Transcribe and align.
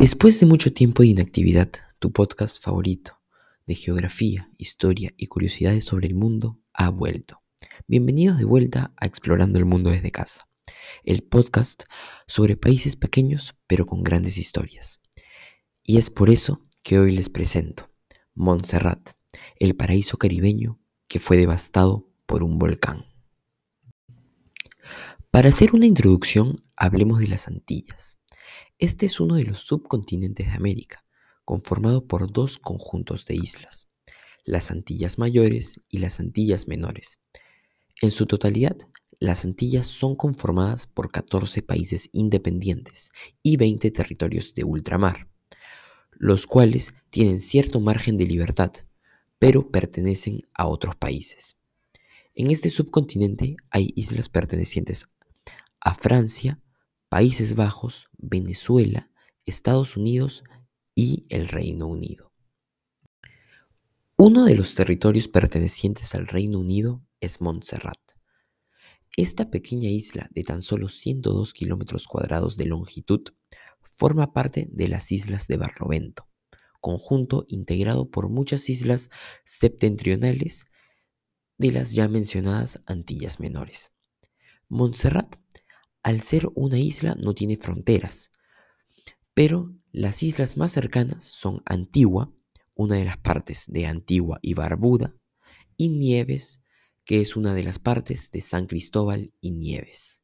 Después 0.00 0.40
de 0.40 0.46
mucho 0.46 0.72
tiempo 0.72 1.02
de 1.02 1.10
inactividad, 1.10 1.68
tu 1.98 2.10
podcast 2.10 2.64
favorito 2.64 3.20
de 3.66 3.74
geografía, 3.74 4.50
historia 4.56 5.12
y 5.18 5.26
curiosidades 5.26 5.84
sobre 5.84 6.06
el 6.06 6.14
mundo 6.14 6.58
ha 6.72 6.88
vuelto. 6.88 7.42
Bienvenidos 7.86 8.38
de 8.38 8.46
vuelta 8.46 8.94
a 8.96 9.04
Explorando 9.04 9.58
el 9.58 9.66
Mundo 9.66 9.90
desde 9.90 10.10
casa, 10.10 10.48
el 11.04 11.22
podcast 11.22 11.82
sobre 12.26 12.56
países 12.56 12.96
pequeños 12.96 13.58
pero 13.66 13.84
con 13.84 14.02
grandes 14.02 14.38
historias. 14.38 15.02
Y 15.82 15.98
es 15.98 16.08
por 16.08 16.30
eso 16.30 16.66
que 16.82 16.98
hoy 16.98 17.12
les 17.12 17.28
presento 17.28 17.90
Montserrat, 18.32 19.10
el 19.56 19.76
paraíso 19.76 20.16
caribeño 20.16 20.80
que 21.08 21.18
fue 21.18 21.36
devastado 21.36 22.08
por 22.24 22.42
un 22.42 22.58
volcán. 22.58 23.04
Para 25.30 25.50
hacer 25.50 25.74
una 25.74 25.84
introducción, 25.84 26.64
hablemos 26.74 27.18
de 27.18 27.28
las 27.28 27.48
Antillas 27.48 28.16
este 28.78 29.06
es 29.06 29.20
uno 29.20 29.36
de 29.36 29.44
los 29.44 29.60
subcontinentes 29.60 30.46
de 30.46 30.52
América, 30.52 31.04
conformado 31.44 32.06
por 32.06 32.32
dos 32.32 32.58
conjuntos 32.58 33.26
de 33.26 33.34
islas, 33.34 33.88
las 34.44 34.70
Antillas 34.70 35.18
Mayores 35.18 35.80
y 35.88 35.98
las 35.98 36.20
Antillas 36.20 36.68
Menores. 36.68 37.18
En 38.00 38.10
su 38.10 38.26
totalidad, 38.26 38.76
las 39.18 39.44
Antillas 39.44 39.86
son 39.86 40.16
conformadas 40.16 40.86
por 40.86 41.10
14 41.10 41.62
países 41.62 42.08
independientes 42.12 43.12
y 43.42 43.56
20 43.58 43.90
territorios 43.90 44.54
de 44.54 44.64
ultramar, 44.64 45.28
los 46.12 46.46
cuales 46.46 46.94
tienen 47.10 47.40
cierto 47.40 47.80
margen 47.80 48.16
de 48.16 48.24
libertad, 48.24 48.72
pero 49.38 49.70
pertenecen 49.70 50.40
a 50.54 50.66
otros 50.66 50.96
países. 50.96 51.56
En 52.34 52.50
este 52.50 52.70
subcontinente 52.70 53.56
hay 53.70 53.92
islas 53.96 54.28
pertenecientes 54.28 55.08
a 55.80 55.94
Francia, 55.94 56.60
Países 57.10 57.56
Bajos, 57.56 58.06
Venezuela, 58.18 59.10
Estados 59.44 59.96
Unidos 59.96 60.44
y 60.94 61.26
el 61.28 61.48
Reino 61.48 61.88
Unido. 61.88 62.32
Uno 64.16 64.44
de 64.44 64.54
los 64.54 64.76
territorios 64.76 65.26
pertenecientes 65.26 66.14
al 66.14 66.28
Reino 66.28 66.60
Unido 66.60 67.04
es 67.20 67.40
Montserrat. 67.40 67.98
Esta 69.16 69.50
pequeña 69.50 69.90
isla 69.90 70.28
de 70.30 70.44
tan 70.44 70.62
solo 70.62 70.88
102 70.88 71.52
kilómetros 71.52 72.06
cuadrados 72.06 72.56
de 72.56 72.66
longitud 72.66 73.22
forma 73.82 74.32
parte 74.32 74.68
de 74.70 74.86
las 74.86 75.10
islas 75.10 75.48
de 75.48 75.56
Barlovento, 75.56 76.28
conjunto 76.80 77.44
integrado 77.48 78.08
por 78.08 78.28
muchas 78.28 78.70
islas 78.70 79.10
septentrionales 79.44 80.66
de 81.58 81.72
las 81.72 81.90
ya 81.90 82.08
mencionadas 82.08 82.84
Antillas 82.86 83.40
Menores. 83.40 83.90
Montserrat 84.68 85.40
al 86.02 86.20
ser 86.20 86.48
una 86.54 86.78
isla 86.78 87.14
no 87.14 87.34
tiene 87.34 87.56
fronteras, 87.56 88.30
pero 89.34 89.74
las 89.92 90.22
islas 90.22 90.56
más 90.56 90.72
cercanas 90.72 91.24
son 91.24 91.62
Antigua, 91.66 92.32
una 92.74 92.96
de 92.96 93.04
las 93.04 93.18
partes 93.18 93.64
de 93.68 93.86
Antigua 93.86 94.38
y 94.42 94.54
Barbuda, 94.54 95.14
y 95.76 95.88
Nieves, 95.88 96.62
que 97.04 97.20
es 97.20 97.36
una 97.36 97.54
de 97.54 97.62
las 97.62 97.78
partes 97.78 98.30
de 98.30 98.40
San 98.40 98.66
Cristóbal 98.66 99.32
y 99.40 99.52
Nieves, 99.52 100.22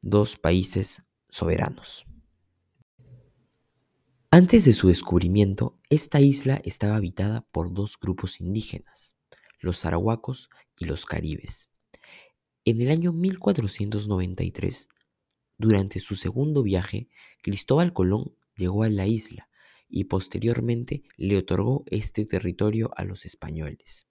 dos 0.00 0.36
países 0.36 1.02
soberanos. 1.28 2.06
Antes 4.30 4.64
de 4.64 4.72
su 4.72 4.88
descubrimiento, 4.88 5.78
esta 5.90 6.20
isla 6.20 6.60
estaba 6.64 6.96
habitada 6.96 7.42
por 7.52 7.74
dos 7.74 7.98
grupos 8.00 8.40
indígenas, 8.40 9.16
los 9.60 9.84
arahuacos 9.84 10.48
y 10.78 10.86
los 10.86 11.04
caribes. 11.04 11.71
En 12.64 12.80
el 12.80 12.92
año 12.92 13.12
1493, 13.12 14.88
durante 15.58 15.98
su 15.98 16.14
segundo 16.14 16.62
viaje, 16.62 17.08
Cristóbal 17.42 17.92
Colón 17.92 18.36
llegó 18.56 18.84
a 18.84 18.88
la 18.88 19.08
isla 19.08 19.48
y 19.88 20.04
posteriormente 20.04 21.02
le 21.16 21.38
otorgó 21.38 21.82
este 21.86 22.24
territorio 22.24 22.92
a 22.96 23.04
los 23.04 23.26
españoles. 23.26 24.06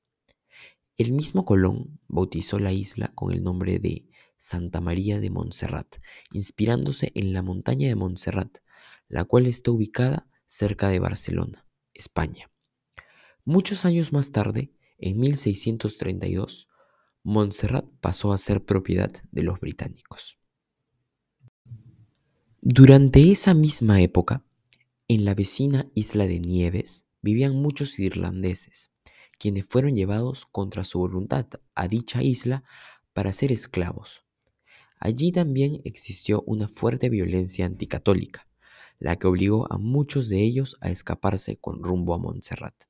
El 0.97 1.13
mismo 1.13 1.45
Colón 1.45 2.01
bautizó 2.09 2.59
la 2.59 2.73
isla 2.73 3.13
con 3.16 3.31
el 3.31 3.41
nombre 3.41 3.79
de 3.79 4.09
Santa 4.35 4.81
María 4.81 5.22
de 5.22 5.29
Montserrat, 5.29 5.95
inspirándose 6.34 7.13
en 7.16 7.31
la 7.31 7.44
montaña 7.44 7.88
de 7.88 7.95
Montserrat, 7.95 8.57
la 9.07 9.23
cual 9.23 9.47
está 9.47 9.72
ubicada 9.72 10.28
cerca 10.45 10.90
de 10.90 11.00
Barcelona, 11.00 11.66
España. 11.94 12.51
Muchos 13.45 13.85
años 13.85 14.11
más 14.11 14.34
tarde, 14.34 14.73
en 14.97 15.19
1632, 15.19 16.67
Montserrat 17.24 17.86
pasó 18.02 18.34
a 18.34 18.40
ser 18.40 18.66
propiedad 18.66 19.12
de 19.32 19.44
los 19.44 19.59
británicos. 19.59 20.40
Durante 22.62 23.32
esa 23.32 23.54
misma 23.54 24.02
época, 24.02 24.44
en 25.08 25.24
la 25.24 25.36
vecina 25.36 25.88
isla 25.94 26.26
de 26.26 26.40
Nieves 26.40 27.06
vivían 27.22 27.56
muchos 27.56 28.00
irlandeses, 28.00 28.92
quienes 29.38 29.68
fueron 29.68 29.96
llevados 29.96 30.48
contra 30.48 30.84
su 30.84 30.98
voluntad 30.98 31.46
a 31.76 31.88
dicha 31.88 32.24
isla 32.24 32.64
para 33.14 33.34
ser 33.34 33.52
esclavos. 33.52 34.24
Allí 34.98 35.32
también 35.32 35.80
existió 35.84 36.42
una 36.48 36.68
fuerte 36.68 37.09
violencia 37.09 37.68
anticatólica, 37.68 38.48
la 38.98 39.18
que 39.18 39.28
obligó 39.28 39.72
a 39.72 39.78
muchos 39.78 40.28
de 40.28 40.42
ellos 40.42 40.76
a 40.82 40.90
escaparse 40.90 41.58
con 41.58 41.84
rumbo 41.84 42.16
a 42.16 42.18
Montserrat, 42.18 42.86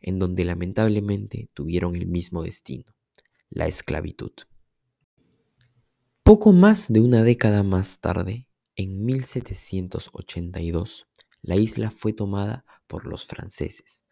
en 0.00 0.18
donde 0.18 0.44
lamentablemente 0.44 1.50
tuvieron 1.54 1.94
el 1.94 2.08
mismo 2.08 2.42
destino 2.42 2.96
la 3.50 3.66
esclavitud. 3.66 4.32
Poco 6.22 6.52
más 6.52 6.92
de 6.92 7.00
una 7.00 7.24
década 7.24 7.64
más 7.64 8.00
tarde, 8.00 8.46
en 8.76 9.04
1782, 9.04 11.08
la 11.42 11.56
isla 11.56 11.90
fue 11.90 12.12
tomada 12.12 12.64
por 12.86 13.06
los 13.06 13.26
franceses, 13.26 14.04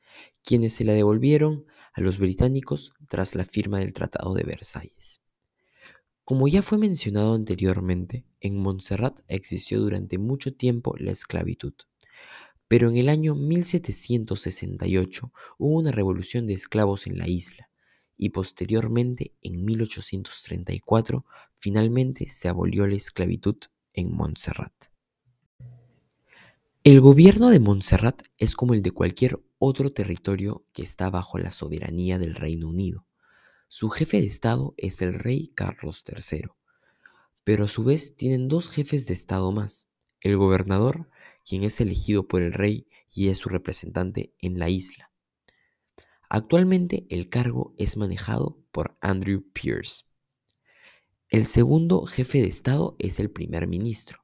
quienes 0.43 0.73
se 0.73 0.83
la 0.85 0.93
devolvieron 0.93 1.67
a 1.93 2.01
los 2.01 2.19
británicos 2.19 2.93
tras 3.09 3.37
la 3.37 3.45
firma 3.45 3.79
del 3.79 3.93
Tratado 3.93 4.35
de 4.35 4.43
Versalles. 4.43 5.23
Como 6.25 6.49
ya 6.49 6.63
fue 6.63 6.79
mencionado 6.79 7.35
anteriormente, 7.35 8.27
en 8.41 8.57
Montserrat 8.57 9.21
existió 9.29 9.79
durante 9.79 10.19
mucho 10.19 10.53
tiempo 10.53 10.97
la 10.99 11.13
esclavitud, 11.13 11.75
pero 12.67 12.91
en 12.91 12.97
el 12.97 13.09
año 13.09 13.37
1768 13.37 15.33
hubo 15.59 15.79
una 15.79 15.93
revolución 15.93 16.49
de 16.49 16.55
esclavos 16.55 17.07
en 17.07 17.19
la 17.19 17.29
isla, 17.29 17.68
y 18.19 18.31
posteriormente, 18.31 19.33
en 19.41 19.65
1834, 19.65 21.25
finalmente 21.55 22.29
se 22.29 22.49
abolió 22.49 22.87
la 22.87 22.97
esclavitud 22.97 23.57
en 23.95 24.13
Montserrat. 24.13 24.73
El 26.83 27.01
gobierno 27.01 27.51
de 27.51 27.61
Montserrat 27.61 28.23
es 28.37 28.57
como 28.57 28.75
el 28.75 28.83
de 28.83 28.91
cualquier 28.91 29.41
otro 29.59 29.93
territorio 29.93 30.65
que 30.73 30.83
está 30.83 31.11
bajo 31.11 31.39
la 31.39 31.51
soberanía 31.51 32.19
del 32.19 32.35
Reino 32.35 32.69
Unido. 32.69 33.07
Su 33.69 33.89
jefe 33.91 34.21
de 34.21 34.27
Estado 34.27 34.75
es 34.77 35.01
el 35.03 35.15
rey 35.15 35.53
Carlos 35.55 36.05
III, 36.07 36.49
pero 37.45 37.65
a 37.65 37.69
su 37.69 37.85
vez 37.85 38.17
tienen 38.17 38.49
dos 38.49 38.69
jefes 38.69 39.07
de 39.07 39.15
Estado 39.15 39.53
más, 39.53 39.87
el 40.21 40.37
gobernador, 40.37 41.09
quien 41.45 41.63
es 41.63 41.81
elegido 41.81 42.27
por 42.27 42.43
el 42.43 42.53
rey 42.53 42.89
y 43.15 43.29
es 43.29 43.39
su 43.39 43.49
representante 43.49 44.33
en 44.41 44.59
la 44.59 44.69
isla, 44.69 45.08
Actualmente 46.31 47.07
el 47.09 47.31
cargo 47.31 47.75
es 47.79 47.97
manejado 47.97 48.63
por 48.71 48.99
Andrew 49.01 49.45
Pierce. 49.53 50.05
El 51.31 51.47
segundo 51.47 52.05
jefe 52.05 52.43
de 52.43 52.49
Estado 52.49 52.97
es 52.99 53.19
el 53.19 53.31
primer 53.31 53.67
ministro, 53.67 54.19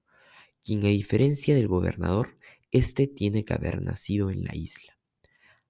quien 0.62 0.84
a 0.84 0.88
diferencia 0.88 1.54
del 1.54 1.68
gobernador, 1.68 2.38
este 2.72 3.06
tiene 3.06 3.44
que 3.44 3.54
haber 3.54 3.80
nacido 3.80 4.30
en 4.30 4.44
la 4.44 4.54
isla. 4.54 4.98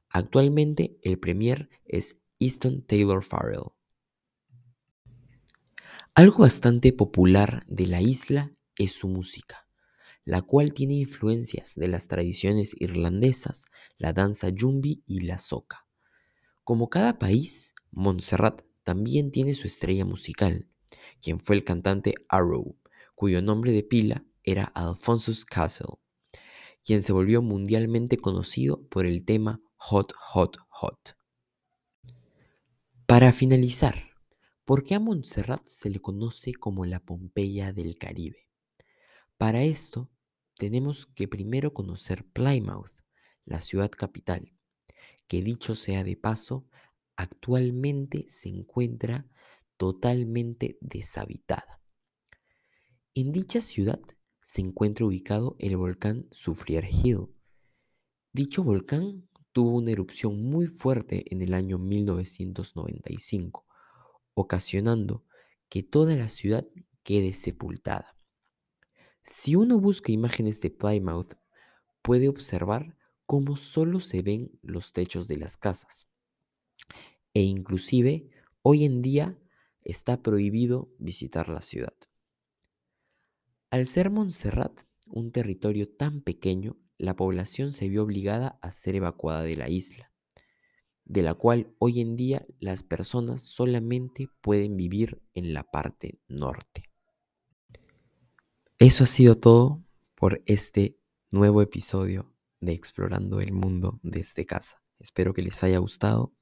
Actualmente 0.09 0.99
el 1.03 1.19
premier 1.19 1.69
es 1.85 2.19
Easton 2.41 2.83
Taylor 2.83 3.23
Farrell. 3.23 3.73
Algo 6.15 6.39
bastante 6.39 6.93
popular 6.93 7.65
de 7.69 7.87
la 7.87 8.01
isla 8.01 8.53
es 8.77 8.93
su 8.93 9.09
música, 9.09 9.69
la 10.25 10.43
cual 10.43 10.73
tiene 10.73 10.95
influencias 10.95 11.75
de 11.77 11.89
las 11.89 12.09
tradiciones 12.09 12.75
irlandesas, 12.81 13.67
la 13.99 14.13
danza 14.13 14.49
yumbi 14.49 15.03
y 15.07 15.21
la 15.21 15.39
soca. 15.39 15.84
Como 16.65 16.89
cada 16.89 17.19
país, 17.19 17.75
Montserrat 17.91 18.63
también 18.85 19.31
tiene 19.31 19.55
su 19.55 19.67
estrella 19.67 20.07
musical, 20.07 20.71
quien 21.21 21.39
fue 21.39 21.57
el 21.57 21.65
cantante 21.65 22.15
Arrow, 22.31 22.79
cuyo 23.15 23.43
nombre 23.43 23.71
de 23.71 23.83
pila 23.83 24.25
era 24.43 24.65
Alphonsus 24.75 25.45
Castle, 25.45 25.99
quien 26.83 27.03
se 27.03 27.13
volvió 27.13 27.43
mundialmente 27.43 28.17
conocido 28.17 28.83
por 28.89 29.05
el 29.05 29.27
tema 29.27 29.61
Hot, 29.77 30.15
Hot, 30.19 30.57
Hot. 30.71 31.19
Para 33.05 33.35
finalizar, 33.35 33.95
¿por 34.65 34.85
qué 34.85 34.95
a 34.95 35.01
Montserrat 35.01 35.67
se 35.67 35.91
le 35.91 36.01
conoce 36.01 36.55
como 36.55 36.87
la 36.87 37.01
Pompeya 37.01 37.75
del 37.75 37.99
Caribe? 37.99 38.49
Para 39.37 39.65
esto, 39.65 40.11
tenemos 40.57 41.05
que 41.05 41.29
primero 41.29 41.75
conocer 41.75 42.25
Plymouth, 42.25 43.03
la 43.45 43.61
ciudad 43.61 43.91
capital, 43.91 44.54
que 45.27 45.43
dicho 45.43 45.75
sea 45.75 46.05
de 46.05 46.17
paso, 46.17 46.67
actualmente 47.17 48.25
se 48.29 48.49
encuentra 48.49 49.29
totalmente 49.77 50.79
deshabitada. 50.81 51.81
En 53.15 53.33
dicha 53.33 53.61
ciudad 53.61 54.01
se 54.43 54.61
encuentra 54.61 55.07
ubicado 55.07 55.57
el 55.59 55.77
volcán 55.77 56.27
Soufriere 56.31 56.91
Hill. 56.91 57.29
Dicho 58.33 58.63
volcán 58.63 59.29
tuvo 59.53 59.77
una 59.77 59.93
erupción 59.93 60.43
muy 60.43 60.67
fuerte 60.67 61.25
en 61.33 61.41
el 61.41 61.55
año 61.55 61.79
1995, 61.79 63.65
ocasionando 64.35 65.25
que 65.69 65.83
toda 65.83 66.17
la 66.17 66.29
ciudad 66.29 66.67
quede 67.05 67.33
sepultada. 67.33 68.19
Si 69.23 69.55
uno 69.55 69.79
busca 69.79 70.13
imágenes 70.13 70.61
de 70.61 70.71
Plymouth, 70.71 71.35
puede 72.03 72.29
observar 72.29 72.97
cómo 73.27 73.57
solo 73.57 74.01
se 74.01 74.23
ven 74.23 74.59
los 74.63 74.93
techos 74.93 75.29
de 75.29 75.39
las 75.39 75.57
casas. 75.57 76.07
E 77.33 77.43
inclusive, 77.43 78.31
hoy 78.63 78.85
en 78.85 79.03
día 79.03 79.39
está 79.83 80.23
prohibido 80.23 80.91
visitar 80.99 81.49
la 81.49 81.61
ciudad. 81.61 81.95
Al 83.71 83.87
ser 83.87 84.11
Montserrat 84.11 84.83
un 85.07 85.33
territorio 85.33 85.89
tan 85.89 86.21
pequeño, 86.21 86.77
la 86.97 87.17
población 87.17 87.73
se 87.73 87.89
vio 87.89 88.03
obligada 88.03 88.59
a 88.63 88.71
ser 88.71 88.95
evacuada 88.95 89.43
de 89.43 89.57
la 89.57 89.69
isla, 89.69 90.13
de 91.05 91.23
la 91.23 91.35
cual 91.35 91.75
hoy 91.79 92.01
en 92.01 92.17
día 92.17 92.47
las 92.61 92.83
personas 92.83 93.43
solamente 93.43 94.29
pueden 94.41 94.77
vivir 94.77 95.23
en 95.35 95.53
la 95.53 95.65
parte 95.65 96.21
norte. 96.29 96.91
Eso 98.79 99.05
ha 99.05 99.07
sido 99.07 99.35
todo 99.35 99.85
por 100.15 100.43
este 100.47 100.99
nuevo 101.31 101.63
episodio 101.63 102.34
de 102.65 102.73
Explorando 102.73 103.41
el 103.41 103.53
Mundo 103.53 104.01
desde 104.03 104.47
casa. 104.47 104.83
Espero 104.99 105.35
que 105.35 105.43
les 105.43 105.63
haya 105.63 105.79
gustado 105.79 106.35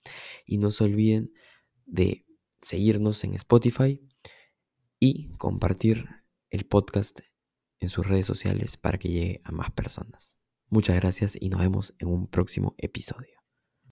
y 0.46 0.58
no 0.58 0.70
se 0.70 0.84
olviden 0.84 1.32
de 1.86 2.26
seguirnos 2.60 3.24
en 3.24 3.34
Spotify 3.34 4.00
y 4.98 5.30
compartir 5.38 6.06
el 6.50 6.66
podcast 6.66 7.20
en 7.80 7.88
sus 7.88 8.06
redes 8.06 8.26
sociales 8.26 8.76
para 8.76 8.98
que 8.98 9.08
llegue 9.08 9.40
a 9.44 9.52
más 9.52 9.70
personas. 9.72 10.38
Muchas 10.68 10.96
gracias 10.96 11.36
y 11.38 11.48
nos 11.48 11.60
vemos 11.60 11.94
en 11.98 12.08
un 12.08 12.28
próximo 12.28 12.74
episodio. 12.78 13.41